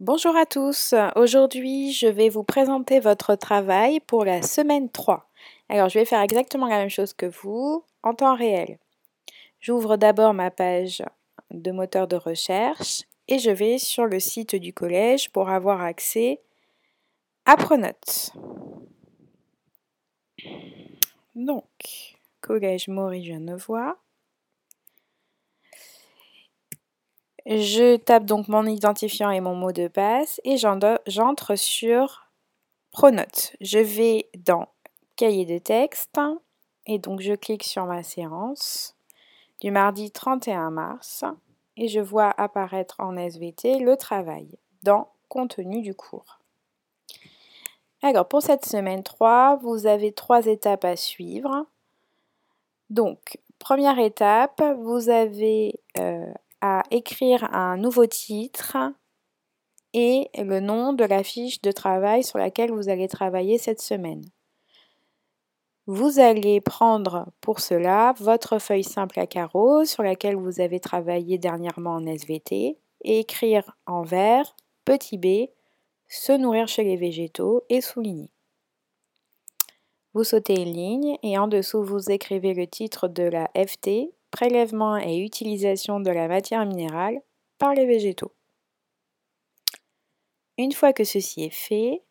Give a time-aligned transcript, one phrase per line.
[0.00, 5.26] Bonjour à tous, aujourd'hui je vais vous présenter votre travail pour la semaine 3.
[5.70, 8.78] Alors je vais faire exactement la même chose que vous en temps réel.
[9.58, 11.02] J'ouvre d'abord ma page
[11.50, 16.42] de moteur de recherche et je vais sur le site du collège pour avoir accès
[17.46, 18.32] à Pronote.
[21.34, 21.64] Donc,
[22.42, 23.96] collège Maurice Genevois.
[27.46, 32.26] Je tape donc mon identifiant et mon mot de passe et j'entre sur
[32.90, 33.54] Pronote.
[33.60, 34.66] Je vais dans
[35.14, 36.18] Cahier de texte
[36.86, 38.96] et donc je clique sur ma séance
[39.60, 41.24] du mardi 31 mars
[41.76, 46.40] et je vois apparaître en SVT le travail dans Contenu du cours.
[48.02, 51.66] Alors pour cette semaine 3, vous avez trois étapes à suivre.
[52.90, 56.32] Donc, première étape, vous avez euh,
[56.90, 58.76] écrire un nouveau titre
[59.92, 64.22] et le nom de la fiche de travail sur laquelle vous allez travailler cette semaine.
[65.86, 71.38] Vous allez prendre pour cela votre feuille simple à carreaux sur laquelle vous avez travaillé
[71.38, 75.48] dernièrement en SVT et écrire en vert petit b
[76.08, 78.30] se nourrir chez les végétaux et souligner.
[80.12, 84.98] Vous sautez une ligne et en dessous vous écrivez le titre de la FT prélèvement
[84.98, 87.22] et utilisation de la matière minérale
[87.56, 88.34] par les végétaux.
[90.58, 92.02] Une fois que ceci est fait,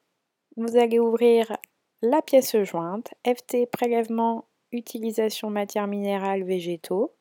[0.57, 1.55] vous allez ouvrir
[2.01, 7.13] la pièce jointe FT prélèvement utilisation matière minérale végétaux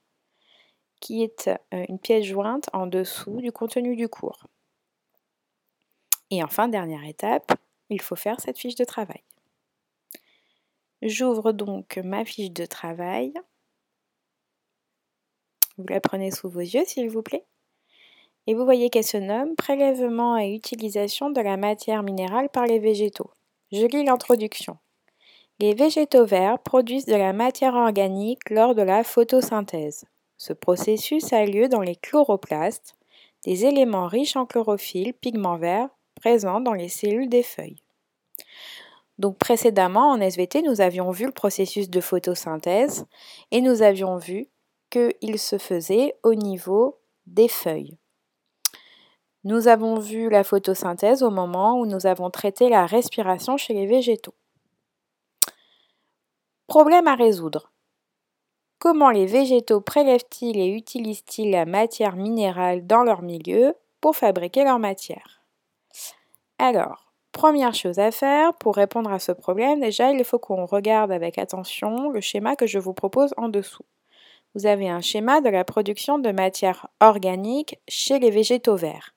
[1.02, 4.47] qui est euh, une pièce jointe en dessous du contenu du cours.
[6.30, 7.52] Et enfin, dernière étape,
[7.91, 9.22] il faut faire cette fiche de travail.
[11.02, 13.34] J'ouvre donc ma fiche de travail
[15.78, 17.44] vous la prenez sous vos yeux, s'il vous plaît.
[18.47, 22.78] Et vous voyez qu'elle se nomme Prélèvement et utilisation de la matière minérale par les
[22.78, 23.31] végétaux.
[23.72, 24.77] Je lis l'introduction.
[25.61, 30.04] Les végétaux verts produisent de la matière organique lors de la photosynthèse.
[30.37, 32.94] Ce processus a lieu dans les chloroplastes,
[33.44, 37.82] des éléments riches en chlorophylle, pigments verts, présents dans les cellules des feuilles.
[39.19, 43.06] Donc précédemment en SVT, nous avions vu le processus de photosynthèse
[43.53, 44.49] et nous avions vu
[44.94, 47.99] qu'il se faisait au niveau des feuilles.
[49.43, 53.87] Nous avons vu la photosynthèse au moment où nous avons traité la respiration chez les
[53.87, 54.34] végétaux.
[56.66, 57.72] Problème à résoudre.
[58.78, 64.78] Comment les végétaux prélèvent-ils et utilisent-ils la matière minérale dans leur milieu pour fabriquer leur
[64.78, 65.43] matière?
[66.59, 71.11] Alors, première chose à faire pour répondre à ce problème, déjà il faut qu'on regarde
[71.11, 73.84] avec attention le schéma que je vous propose en dessous
[74.54, 79.15] vous avez un schéma de la production de matière organique chez les végétaux verts.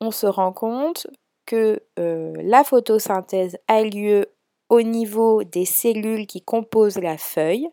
[0.00, 1.06] On se rend compte
[1.44, 4.26] que euh, la photosynthèse a lieu
[4.68, 7.68] au niveau des cellules qui composent la feuille.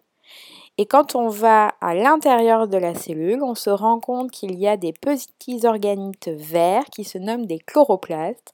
[0.78, 4.68] Et quand on va à l'intérieur de la cellule, on se rend compte qu'il y
[4.68, 8.54] a des petits organites verts qui se nomment des chloroplastes.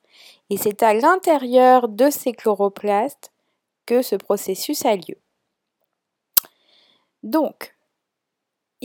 [0.50, 3.32] Et c'est à l'intérieur de ces chloroplastes
[3.86, 5.18] que ce processus a lieu.
[7.24, 7.74] Donc,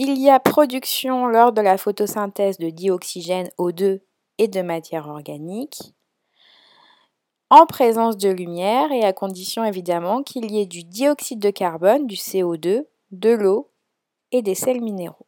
[0.01, 3.99] il y a production lors de la photosynthèse de dioxygène O2
[4.37, 5.93] et de matière organique
[7.49, 12.07] en présence de lumière et à condition évidemment qu'il y ait du dioxyde de carbone,
[12.07, 13.71] du CO2, de l'eau
[14.31, 15.27] et des sels minéraux.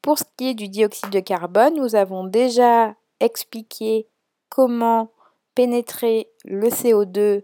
[0.00, 4.08] Pour ce qui est du dioxyde de carbone, nous avons déjà expliqué
[4.48, 5.10] comment
[5.54, 7.42] pénétrer le CO2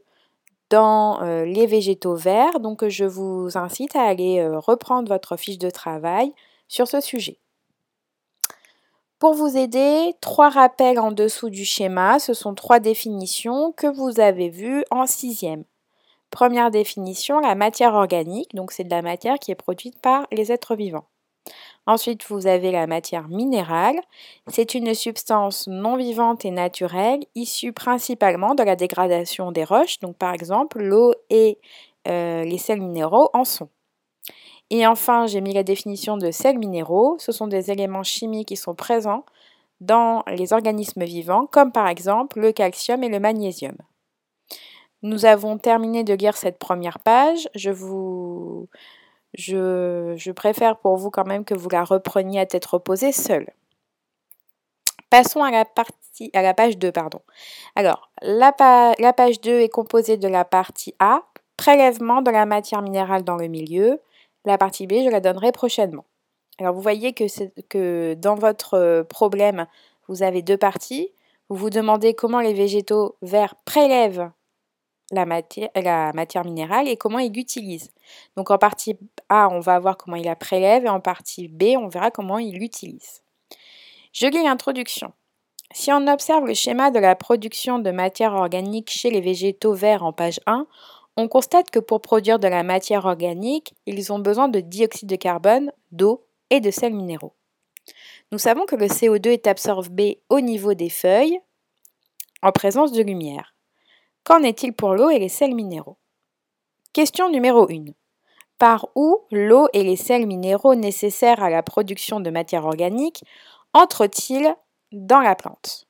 [0.71, 2.61] dans euh, les végétaux verts.
[2.61, 6.33] Donc je vous incite à aller euh, reprendre votre fiche de travail
[6.69, 7.39] sur ce sujet.
[9.19, 14.21] Pour vous aider, trois rappels en dessous du schéma, ce sont trois définitions que vous
[14.21, 15.65] avez vues en sixième.
[16.31, 20.51] Première définition, la matière organique, donc c'est de la matière qui est produite par les
[20.51, 21.07] êtres vivants.
[21.87, 24.01] Ensuite, vous avez la matière minérale.
[24.49, 30.01] C'est une substance non vivante et naturelle issue principalement de la dégradation des roches.
[30.01, 31.59] Donc, par exemple, l'eau et
[32.09, 33.69] euh, les sels minéraux en sont.
[34.71, 37.17] Et enfin, j'ai mis la définition de sels minéraux.
[37.19, 39.25] Ce sont des éléments chimiques qui sont présents
[39.81, 43.77] dans les organismes vivants, comme par exemple le calcium et le magnésium.
[45.03, 47.47] Nous avons terminé de lire cette première page.
[47.55, 48.69] Je vous
[49.35, 53.51] je, préfère pour vous quand même que vous la repreniez à tête reposée seule.
[55.11, 56.91] Passons à la, partie, à la page 2.
[56.91, 57.21] Pardon.
[57.77, 61.23] Alors, la, page 2 est composée de la partie A,
[61.57, 64.01] prélèvement de la matière minérale dans le milieu.
[64.45, 66.05] La partie B, je la donnerai prochainement.
[66.59, 69.67] Alors, vous voyez que, dans votre problème,
[70.09, 71.11] vous avez deux parties.
[71.49, 74.31] Vous vous demandez comment les végétaux verts prélèvent
[75.11, 77.91] la matière, minérale et comment ils l'utilisent.
[78.37, 78.97] Donc en partie
[79.29, 82.39] A, on va voir comment il la prélève et en partie B, on verra comment
[82.39, 83.23] il l'utilise.
[84.13, 85.13] Je lis l'introduction.
[85.73, 90.05] Si on observe le schéma de la production de matière organique chez les végétaux verts
[90.05, 90.67] en page 1,
[91.17, 95.17] on constate que pour produire de la matière organique, ils ont besoin de dioxyde de
[95.17, 97.35] carbone, d'eau et de sels minéraux.
[98.33, 101.41] Nous savons que le CO2 est absorbé au niveau des feuilles
[102.43, 103.54] en présence de lumière.
[104.25, 105.99] Qu'en est-il pour l'eau et les sels minéraux?
[106.95, 107.93] Question numéro 1.
[108.59, 113.23] Par où l'eau et les sels minéraux nécessaires à la production de matière organique
[113.75, 114.55] entrent-ils
[114.93, 115.87] dans la plante?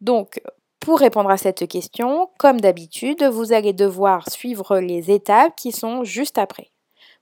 [0.00, 0.40] Donc,
[0.80, 6.04] pour répondre à cette question, comme d'habitude, vous allez devoir suivre les étapes qui sont
[6.04, 6.70] juste après.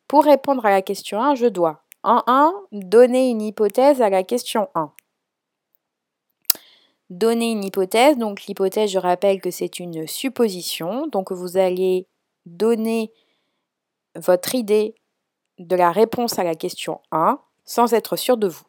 [0.06, 4.22] Pour répondre à la question 1, je dois en 1 donner une hypothèse à la
[4.22, 4.92] question 1
[7.12, 8.16] donner une hypothèse.
[8.16, 11.06] Donc l'hypothèse, je rappelle que c'est une supposition.
[11.06, 12.06] Donc vous allez
[12.46, 13.12] donner
[14.16, 14.94] votre idée
[15.58, 18.64] de la réponse à la question 1 sans être sûr de vous.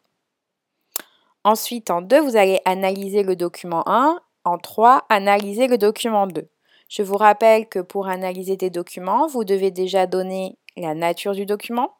[1.42, 4.20] Ensuite, en 2, vous allez analyser le document 1.
[4.44, 6.48] En 3, analyser le document 2.
[6.88, 11.46] Je vous rappelle que pour analyser des documents, vous devez déjà donner la nature du
[11.46, 11.94] document,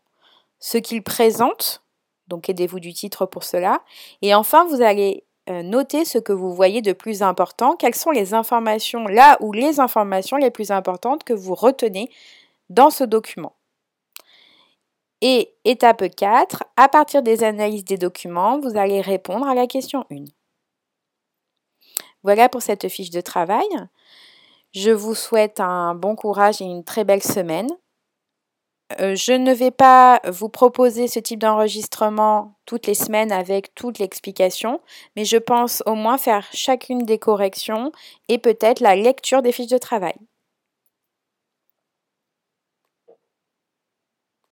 [0.59, 1.83] ce qu'il présente,
[2.29, 3.83] donc aidez-vous du titre pour cela,
[4.21, 8.35] et enfin vous allez notez ce que vous voyez de plus important, quelles sont les
[8.35, 12.11] informations, là ou les informations les plus importantes que vous retenez
[12.71, 13.55] dans ce document?
[15.21, 20.05] Et étape 4, à partir des analyses des documents, vous allez répondre à la question
[20.11, 20.25] 1.
[22.23, 23.67] Voilà pour cette fiche de travail.
[24.73, 27.69] Je vous souhaite un bon courage et une très belle semaine.
[29.01, 33.99] Euh, je ne vais pas vous proposer ce type d'enregistrement toutes les semaines avec toute
[33.99, 34.81] l'explication,
[35.17, 37.93] mais je pense au moins faire chacune des corrections
[38.29, 40.15] et peut-être la lecture des fiches de travail.